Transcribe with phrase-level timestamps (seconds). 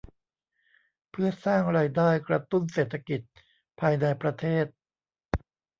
[1.11, 3.21] เพื่อสร้างรายได้กระตุ้นเศรษฐกิจ
[3.79, 4.65] ภายในประเทศ